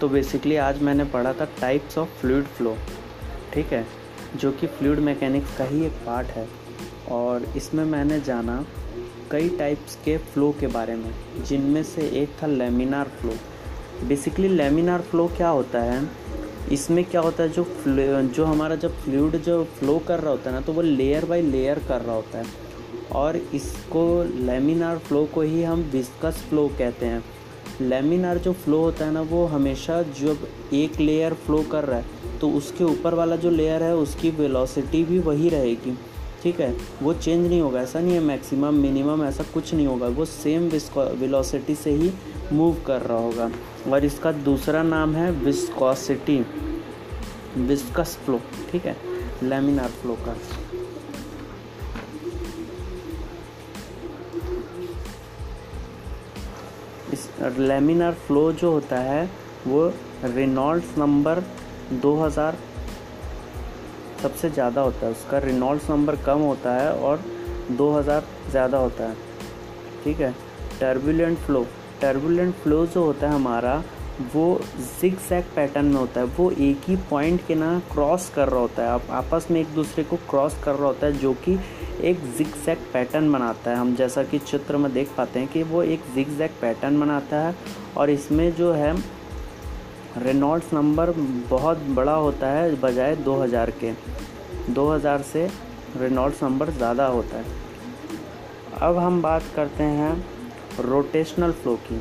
तो 0.00 0.08
बेसिकली 0.08 0.56
आज 0.56 0.80
मैंने 0.82 1.04
पढ़ा 1.04 1.32
था 1.32 1.44
टाइप्स 1.60 1.98
ऑफ़ 1.98 2.08
फ्लूड 2.20 2.44
फ्लो 2.56 2.76
ठीक 3.54 3.72
है? 3.72 3.84
जो 4.36 4.50
कि 4.52 4.66
फ्लूड 4.66 4.98
मैकेनिक्स 4.98 5.56
का 5.58 5.64
ही 5.64 5.84
एक 5.86 5.92
पार्ट 6.06 6.26
है। 6.28 6.46
और 7.10 7.44
इसमें 7.56 7.84
मैंने 7.84 8.20
जाना 8.20 8.64
कई 9.30 9.48
टाइप्स 9.48 9.96
के 10.04 10.16
फ़्लो 10.18 10.50
के 10.60 10.66
बारे 10.66 10.94
में, 10.96 11.10
जिनमें 11.44 11.82
से 11.82 12.02
एक 12.22 12.36
था 12.42 12.46
laminar 12.46 13.08
flow 13.20 13.32
basically 14.08 14.48
laminar 14.48 15.00
flow 15.00 15.26
क्या 15.36 15.48
होता 15.48 15.82
है? 15.82 16.02
इसमें 16.72 17.04
क्या 17.04 17.20
होता 17.20 17.42
है, 17.42 17.48
जो 17.48 17.66
जो 18.34 18.44
हमारा 18.44 18.76
जब 18.76 18.96
फ्लूड 18.96 19.36
जो 19.36 19.62
फ्लो 19.78 19.98
कर 19.98 20.20
रहा 20.20 20.30
होता 20.30 20.50
है 20.50 20.56
ना 20.56 20.60
तो 20.60 20.72
वो 20.72 20.82
लेयर 20.82 21.24
बाय 21.24 21.42
लेयर 21.42 21.78
कर 21.78 22.00
रहा 22.00 22.14
होता 22.14 22.38
है। 22.38 22.44
और 23.12 23.36
इसको 23.36 24.04
लेमिनार 24.46 24.98
फ्लो 24.98 25.24
को 25.24 25.42
ही 25.42 25.62
हम 25.62 25.80
विस्कस 25.92 26.44
फ्लो 26.48 26.66
कहते 26.68 27.06
हैं। 27.06 27.24
लेमिनार 27.80 28.38
जो 28.38 28.52
फ्लो 28.54 28.80
होता 28.80 29.04
है 29.04 29.12
ना, 29.12 29.20
वो 29.20 29.44
हमेशा 29.46 30.02
जब 30.20 30.46
एक 30.74 31.00
लेयर 31.00 31.34
फ्लो 31.36 31.62
कर 31.62 31.84
रहा 31.84 31.98
है 31.98 32.38
तो 32.40 32.50
उसके 32.50 32.84
ऊपर 32.84 33.14
वाला 33.14 33.36
जो 33.36 33.50
लेयर 33.50 33.82
है, 33.82 33.94
उसकी 33.96 34.30
वेलोसिटी 34.30 35.02
भी 35.04 35.18
वही 35.18 35.48
रहेगी। 35.48 35.96
ठीक 36.42 36.60
है? 36.60 36.74
वो 37.02 37.12
चेंज 37.14 37.46
नहीं 37.48 37.60
होगा, 37.60 37.80
ऐसा 37.80 38.00
नहीं 38.00 38.14
है 38.14 38.20
मैक्सिमम 38.20 38.74
मिनिमम 38.74 39.24
ऐसा 39.24 39.44
कुछ 39.54 39.72
नहीं 39.74 39.86
होगा। 39.86 40.08
वो 40.08 40.24
सेम 40.24 40.68
वेलोसिटी 40.96 41.74
से 41.74 41.90
ही 41.92 42.12
मूव 42.52 42.76
कर 42.86 43.00
रहा 43.00 43.18
होगा। 43.18 43.50
और 43.92 44.04
इसका 44.04 44.32
दूसरा 44.32 44.82
नाम 44.82 45.14
है 45.14 45.30
विस्कोसिटी 45.34 46.44
विस्कस 47.58 48.16
फ्लो 48.24 48.40
ठीक 48.72 48.86
है? 48.86 48.96
लेमिनार 49.42 49.88
फ्लो 49.92 50.14
का। 50.16 50.36
इस 57.12 57.28
लेमिनार 57.58 58.14
फ्लो 58.26 58.52
जो 58.52 58.70
होता 58.70 58.98
है, 58.98 59.28
वो 59.66 59.92
रेनॉल्ड्स 60.24 60.98
नंबर 60.98 61.42
2000 62.02 62.56
सबसे 64.22 64.50
ज़्यादा 64.50 64.80
होता 64.80 65.06
है। 65.06 65.12
उसका 65.12 65.38
रेनॉल्ड्स 65.38 65.90
नंबर 65.90 66.16
कम 66.16 66.40
होता 66.40 66.74
है 66.74 66.92
और 66.92 67.22
2000 67.72 68.24
ज़्यादा 68.50 68.78
होता 68.78 69.04
है। 69.04 69.16
ठीक 70.04 70.20
है? 70.20 70.34
टर्बुलेंट 70.80 71.38
फ्लो 71.38 71.66
टर्बुलेंट 72.00 72.54
फ्लो 72.54 72.84
जो 72.86 73.04
होता 73.04 73.28
है 73.28 73.34
हमारा, 73.34 73.82
वो 74.34 74.60
जिग 75.00 75.16
जैग 75.28 75.44
पैटर्न 75.56 75.86
में 75.86 75.96
होता 75.96 76.20
है। 76.20 76.26
वो 76.26 76.50
एक 76.50 76.88
ही 76.88 76.96
पॉइंट 77.10 77.46
के 77.46 77.54
ना 77.54 77.78
क्रॉस 77.92 78.30
कर 78.34 78.48
रहा 78.48 78.60
होता 78.60 78.82
है। 78.82 78.88
आप 78.88 79.10
आपस 79.10 79.46
में 79.50 79.60
एक 79.60 79.74
दूसरे 79.74 80.04
को 80.04 80.16
क्रॉस 80.30 80.56
कर 80.64 80.74
रहा 80.74 80.86
होता 80.86 81.06
है, 81.06 81.12
जो 81.12 81.32
कि 81.44 81.58
एक 82.00 82.20
जिग 82.36 82.54
जैग 82.64 82.78
पैटर्न 82.92 83.32
बनाता 83.32 83.70
है। 83.70 83.76
हम 83.76 83.94
जैसा 83.96 84.22
कि 84.22 84.38
चित्र 84.40 84.76
में 84.76 84.92
देख 84.92 85.08
पाते 85.16 85.40
हैं 85.40 85.48
कि 85.48 85.62
वो 85.62 85.82
एक 85.84 86.02
जिग 86.14 86.36
जैग 86.38 86.50
पैटर्न 86.60 87.00
बनाता 87.00 87.40
है 87.40 87.54
और 87.96 88.10
इसमें 88.10 88.50
जो 88.56 88.72
है 88.72 88.94
रेनॉल्ड्स 90.18 90.72
नंबर 90.74 91.10
बहुत 91.50 91.78
बड़ा 91.96 92.14
होता 92.14 92.46
है 92.46 92.74
बजाय 92.80 93.16
2000 93.16 93.70
के। 93.80 93.92
2000 94.72 95.22
से 95.22 95.48
रेनॉल्ड्स 95.96 96.42
नंबर 96.42 96.70
ज़्यादा 96.70 97.06
होता 97.06 97.36
है। 97.36 97.44
अब 98.82 98.98
हम 98.98 99.20
बात 99.22 99.42
करते 99.56 99.84
हैं 99.84 100.12
रोटेशनल 100.80 101.52
फ़्लो 101.52 101.74
की। 101.86 101.98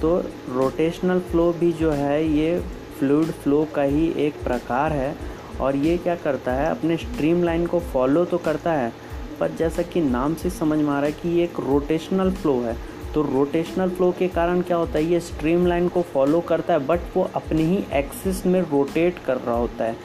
तो 0.00 0.16
रोटेशनल 0.50 1.20
फ़्लो 1.20 1.52
भी 1.52 1.72
जो 1.72 1.90
है, 1.90 2.24
ये 2.28 2.58
फ्लूड 2.98 3.26
फ्लो 3.32 3.66
का 3.74 3.82
ही 3.82 4.08
एक 4.18 4.42
प्रकार 4.44 4.92
है 4.92 5.14
और 5.60 5.76
ये 5.76 5.96
क्या 5.98 6.14
करता 6.16 6.52
है, 6.52 6.70
अपने 6.70 6.96
स्ट्रीम 6.96 7.42
लाइन 7.44 7.66
को 7.66 7.80
फॉलो 7.92 8.24
तो 8.24 8.38
करता 8.38 8.72
है 8.72 8.92
पर 9.40 9.50
जैसा 9.58 9.82
कि 9.84 10.00
नाम 10.00 10.34
से 10.34 10.50
समझ 10.50 10.78
में 10.78 10.90
आ 10.90 10.98
रहा 11.00 11.06
है 11.06 11.12
कि 11.12 11.28
ये 11.28 11.44
एक 11.44 11.60
रोटेशनल 11.60 12.30
फ्लो 12.32 12.60
है। 12.60 12.76
तो 13.14 13.22
रोटेशनल 13.24 13.90
फ्लो 13.90 14.10
के 14.18 14.28
कारण 14.28 14.60
क्या 14.62 14.76
होता 14.76 14.98
है, 14.98 15.04
ये 15.04 15.20
स्ट्रीम 15.20 15.66
लाइन 15.66 15.88
को 15.88 16.02
फॉलो 16.04 16.40
करता 16.40 16.72
है 16.72 16.86
बट 16.86 17.00
वो 17.16 17.28
अपने 17.34 17.62
ही 17.62 17.82
एक्सिस 17.94 18.44
में 18.46 18.60
रोटेट 18.62 19.18
कर 19.26 19.36
रहा 19.36 19.56
होता 19.56 19.84
है। 19.84 19.96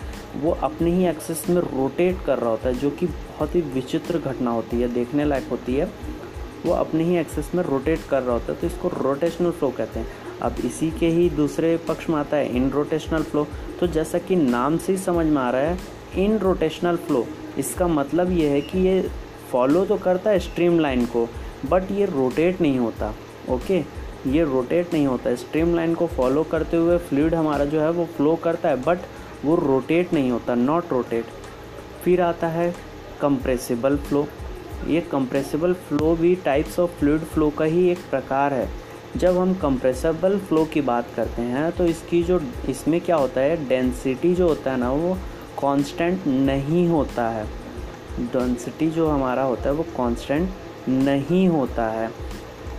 वो 0.42 0.52
अपने 0.64 0.92
ही 0.92 1.06
एक्सिस 1.08 1.50
में 1.50 1.62
रोटेट 1.62 2.24
कर 2.26 2.40
रहा 2.40 2.50
होता 2.50 2.68
है, 2.70 2.76
जो 2.76 2.90
कि 2.90 3.06
बहुत 3.06 3.56
ही 3.56 3.62
विचित्र 3.64 4.20
घटना 4.20 4.52
होती 4.52 4.82
है, 4.82 4.94
देखने 4.94 5.26
लायक 5.26 5.48
होती 5.52 5.76
है। 5.76 5.90
वो 6.66 6.74
अपने 6.74 7.04
ही 7.04 7.18
एक्सिस 7.18 7.54
में 7.56 7.64
रोटेट 7.64 8.00
कर 8.10 8.22
रहा 8.22 8.34
होता 8.34 8.54
है 8.54 8.60
तो 8.60 8.68
इसको 8.68 8.88
रोटेशनल 8.90 9.52
फ्लो 9.52 9.70
कहते 9.70 10.00
हैं। 10.00 10.08
अब 10.42 10.56
इसी 10.66 10.90
के 10.92 11.08
ही 11.08 11.30
दूसरे 11.30 11.76
पक्ष 11.88 12.10
में 12.10 12.16
आता 12.18 12.38
है 12.38 12.56
इन 12.56 12.70
रोटेशनल 12.70 13.24
फ्लो 13.24 13.46
तो 13.80 13.88
जैसा 13.88 14.18
कि 14.20 14.36
नाम 14.36 14.78
से 14.78 14.92
ही 14.92 14.98
समझ 15.00 15.26
में 15.26 15.42
आ 15.42 15.50
रहा 15.50 15.62
है 15.62 15.78
इन 16.18 16.38
रोटेशनल 16.40 16.96
फ्लो 16.98 17.26
इसका 17.58 17.88
मतलब 17.90 18.32
ये 18.32 18.50
है 18.50 18.62
कि 18.62 18.80
ये 18.80 19.02
फॉलो 19.54 19.86
तो 19.86 19.98
करता 19.98 20.30
है 20.30 20.40
स्ट्रीम 20.40 20.80
लाइन 20.80 21.06
को, 21.06 21.28
बट 21.66 21.92
ये 21.92 22.06
रोटेट 22.06 22.62
नहीं 22.62 22.80
होता, 22.80 23.14
ओके? 23.50 23.84
ये 24.28 24.44
रोटेट 24.44 24.94
नहीं 24.94 25.08
होता 25.08 25.34
स्ट्रीम 25.36 25.76
लाइन 25.76 25.94
को 25.96 26.08
फॉलो 26.08 26.44
करते 26.44 26.78
हुए 26.78 26.98
फ्लूड 27.00 27.34
हमारा 27.36 27.66
जो 27.66 27.82
है 27.82 27.90
वो 27.92 28.06
फ्लो 28.18 28.36
करता 28.36 28.70
है, 28.70 28.82
बट 28.84 29.00
वो 29.46 29.56
रोटेट 29.56 30.14
नहीं 30.14 30.32
होता, 30.32 30.56
नॉट 30.56 30.92
रोटेट। 30.92 31.26
फिर 32.04 32.22
आता 32.22 32.48
है 32.48 32.74
कंप्रेसिबल 33.22 33.98
फ्लो। 34.00 34.28
ये 34.88 35.02
कंप्रेसिबल 35.02 35.74
फ्लो 35.88 36.16
भी 36.16 36.36
टाइप्स 36.36 36.80
ऑफ़ 36.80 36.92
फ्लूड 36.92 37.20
फ्लो 37.24 37.50
का 37.50 37.66
ही 37.66 37.90
एक 37.90 38.00
प्रकार 38.10 38.54
है। 38.54 38.68
जब 39.18 39.38
हम 39.38 39.54
कंप्रेसिबल 39.54 40.38
फ्लो 40.40 40.64
की 40.66 40.82
बात 40.82 41.08
करते 41.16 41.42
हैं 41.42 41.72
तो 41.72 41.86
इसकी 41.86 42.24
जो, 42.24 42.42
इसमें 42.70 43.00
क्या 43.02 43.16
होता 43.16 43.42
है? 43.42 43.68
डेंसिटी 43.68 44.34
जो 44.36 44.48
होता 44.48 44.72
है 44.72 44.78
ना, 44.78 44.92
वो 44.92 45.14
कांस्टेंट 45.62 46.28
नहीं 46.28 46.88
होता 46.88 47.30
है। 47.30 47.46
डेंसिटी 48.20 48.90
जो 48.90 49.08
हमारा 49.08 49.44
होता 49.44 49.70
है 49.70 49.76
वो 49.76 49.84
कांस्टेंट 49.98 50.50
नहीं 50.88 51.48
होता 51.50 51.88
है। 51.90 52.10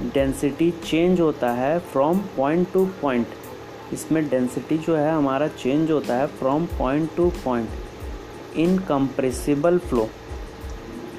डेंसिटी 0.04 0.70
चेंज 0.84 1.20
होता 1.20 1.50
है 1.52 1.78
फ्रॉम 1.92 2.18
पॉइंट 2.36 2.72
टू 2.72 2.84
पॉइंट 3.02 3.26
इसमें 3.92 4.28
डेंसिटी 4.28 4.78
जो 4.78 4.96
है 4.96 5.10
हमारा 5.12 5.48
चेंज 5.48 5.90
होता 5.90 6.14
है 6.14 6.26
from 6.38 6.66
point 6.78 7.08
to 7.16 7.30
point 7.44 8.56
in 8.56 8.78
compressible 8.78 9.78
flow 9.78 10.08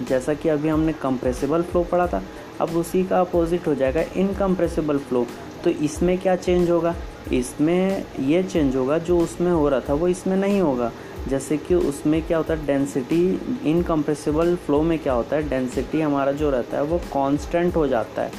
जैसा 0.01 0.33
कि 0.33 0.49
अभी 0.49 0.69
हमने 0.69 0.93
कंप्रेसिबल 0.93 1.61
फ्लो 1.61 1.83
पढ़ा 1.83 2.07
था, 2.07 2.21
अब 2.61 2.75
उसी 2.77 3.03
का 3.03 3.19
अपोजिट 3.19 3.67
हो 3.67 3.75
जाएगा 3.75 4.01
इनकम्प्रेसिबल 4.15 4.97
फ्लो 4.99 5.25
तो 5.63 5.69
इसमें 5.69 6.17
क्या 6.17 6.35
चेंज 6.35 6.69
होगा? 6.69 6.95
इसमें 7.33 8.03
ये 8.19 8.41
चेंज 8.43 8.75
होगा 8.75 8.97
जो 8.99 9.17
उसमें 9.19 9.51
हो 9.51 9.69
रहा 9.69 9.79
था, 9.79 9.93
वो 9.93 10.07
इसमें 10.07 10.35
नहीं 10.37 10.59
होगा। 10.61 10.91
जैसे 11.27 11.57
कि 11.57 11.75
उसमें 11.75 12.21
क्या 12.27 12.37
होता 12.37 12.53
है 12.53 12.65
डेंसिटी 12.65 13.21
इनकम्प्रेसिबल 13.65 14.55
फ्लो 14.55 14.81
में 14.81 14.97
क्या 14.99 15.13
होता 15.13 15.35
है 15.35 15.49
डेंसिटी 15.49 16.01
हमारा 16.01 16.31
जो 16.31 16.49
रहता 16.49 16.77
है 16.77 16.83
वो 16.83 16.97
कांस्टेंट 17.13 17.75
हो 17.75 17.87
जाता 17.87 18.21
है। 18.21 18.31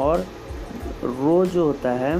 और 0.00 0.26
रो 1.04 1.44
जो 1.46 1.64
होता 1.64 1.90
है 1.90 2.16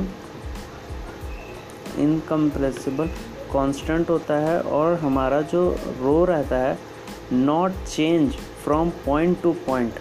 इनकम्प्रेसिबल 1.98 3.06
कांस्टेंट 3.52 4.10
होता 4.10 4.34
है 4.38 4.60
और 4.60 4.94
हमारा 4.94 5.40
जो 5.40 5.68
रो 6.00 6.24
रहता 6.24 6.56
है 6.56 6.78
not 7.32 7.72
change 7.86 8.32
from 8.64 8.90
point 9.06 9.42
to 9.42 9.52
point 9.66 9.94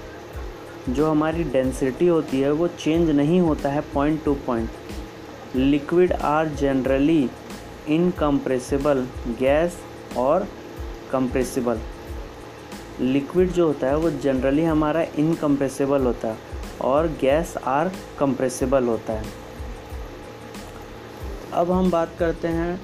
जो 0.90 1.10
हमारी 1.12 1.44
डेंसिटी 1.44 2.08
होती 2.08 2.40
है, 2.42 2.52
वो 2.52 2.68
चेंज 2.68 3.10
नहीं 3.10 3.40
होता 3.42 3.70
है 3.70 3.82
point 3.94 4.24
two 4.24 4.34
point 4.34 4.70
liquid 5.56 6.12
are 6.14 6.48
generally 6.48 7.30
incompressible 7.88 9.06
gas 9.40 9.78
और 10.18 10.48
कंप्रेसिबल 11.12 11.80
लिक्विड 13.02 13.52
जो 13.52 13.68
होता 13.68 13.88
है, 13.88 13.98
वो 13.98 14.10
जनरली 14.12 14.64
हमारा 14.64 15.02
इनकम्प्रेसिबल 15.20 16.02
होता 16.02 16.28
है 16.28 16.38
और 16.82 17.08
गैस 17.22 17.56
आर 17.58 17.92
कंप्रेसिबल 18.20 18.84
होता 18.84 19.14
है। 19.14 19.26
अब 21.54 21.72
हम 21.72 21.90
बात 21.92 22.16
करते 22.20 22.48
हैं 22.48 22.80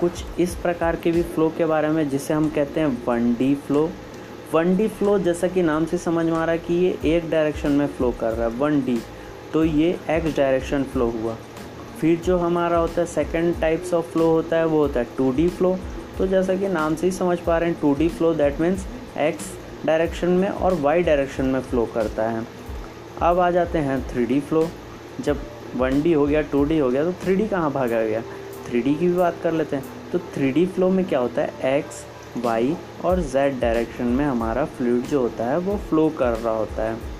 कुछ 0.00 0.24
इस 0.40 0.54
प्रकार 0.56 0.96
के 0.96 1.10
भी 1.12 1.22
फ्लो 1.24 1.48
के 1.58 1.64
बारे 1.64 1.88
में, 1.88 2.08
जिसे 2.08 2.34
हम 2.34 2.48
कहते 2.50 2.80
हैं 2.80 3.04
one 3.06 3.32
D 3.34 3.54
flow 3.66 3.90
one 4.54 4.76
D 4.76 4.88
flow 4.88 5.18
जैसा 5.18 5.48
कि 5.48 5.62
नाम 5.62 5.84
से 5.84 5.98
समझ 5.98 6.24
में 6.26 6.32
आ 6.32 6.44
रहा 6.44 6.52
है 6.52 6.58
कि 6.58 6.74
ये 6.74 7.16
एक 7.16 7.30
डायरेक्शन 7.30 7.72
में 7.72 7.86
फ्लो 7.86 8.10
कर 8.20 8.32
रहा 8.32 8.48
है 8.48 8.54
वन 8.56 8.80
डी 8.84 8.98
तो 9.52 9.64
ये 9.64 9.90
एक्स 10.10 10.36
डायरेक्शन 10.36 10.82
फ्लो 10.82 11.06
हुआ। 11.10 11.36
फिर 12.02 12.18
जो 12.18 12.36
हमारा 12.38 12.76
होता 12.76 13.00
है 13.00 13.06
सेकेंड 13.06 13.60
टाइप्स 13.60 13.92
ऑफ़ 13.94 14.06
फ्लो 14.12 14.24
होता 14.26 14.56
है, 14.56 14.64
वो 14.66 14.78
होता 14.78 15.00
है 15.00 15.06
टू 15.18 15.30
डी 15.32 15.46
फ्लो 15.48 15.76
तो 16.18 16.26
जैसा 16.26 16.54
कि 16.54 16.68
नाम 16.68 16.94
से 16.94 17.06
ही 17.06 17.12
समझ 17.12 17.38
पा 17.38 17.58
रहे 17.58 17.70
हैं 17.70 17.78
two 17.80 17.92
D 17.94 18.08
flow 18.08 18.32
that 18.34 18.60
means 18.60 18.86
X 19.18 19.52
direction 19.86 20.30
में 20.30 20.48
और 20.48 20.74
वाई 20.80 21.02
डायरेक्शन 21.02 21.44
में 21.44 21.60
फ्लो 21.60 21.84
करता 21.94 22.28
है। 22.30 22.44
अब 23.22 23.38
आ 23.38 23.50
जाते 23.50 23.78
हैं 23.78 24.00
थ्री 24.08 24.24
डी 24.26 24.40
फ्लो 24.40 24.66
जब 25.20 25.44
वन 25.76 26.02
डी 26.02 26.12
हो 26.12 26.26
गया 26.26 26.42
टू 26.42 26.64
डी 26.64 26.78
हो 26.78 26.90
गया 26.90 27.04
तो 27.04 27.12
थ्री 27.22 27.36
डी 27.36 27.46
कहाँ 27.48 27.70
भागा 27.72 28.02
गया? 28.02 28.22
थ्री 28.68 28.80
डी 28.80 28.94
की 28.94 29.08
भी 29.08 29.14
बात 29.14 29.36
कर 29.42 29.52
लेते 29.52 29.76
हैं। 29.76 29.84
तो 30.12 30.18
थ्री 30.34 30.50
डी 30.52 30.66
फ्लो 30.66 30.88
में 30.90 31.04
क्या 31.04 31.18
होता 31.18 31.42
है? 31.42 31.76
एक्स 31.76 32.04
वाई 32.44 32.76
और 33.04 33.20
जेड 33.22 33.60
डायरेक्शन 33.60 34.06
में 34.08 34.24
हमारा 34.24 34.64
फ्लूड 34.66 35.02
जो 35.02 35.20
होता 35.20 35.50
है, 35.50 35.58
वो 35.58 35.76
फ्लो 35.88 36.08
कर 36.08 36.32
रहा 36.32 36.56
होता 36.56 36.82
है। 36.82 37.11